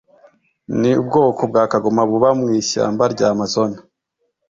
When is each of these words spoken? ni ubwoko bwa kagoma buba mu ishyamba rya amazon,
ni 0.79 0.91
ubwoko 1.01 1.41
bwa 1.51 1.63
kagoma 1.71 2.01
buba 2.09 2.29
mu 2.39 2.45
ishyamba 2.61 3.03
rya 3.13 3.27
amazon, 3.33 3.71